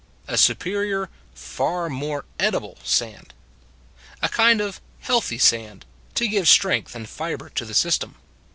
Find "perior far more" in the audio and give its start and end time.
0.55-2.25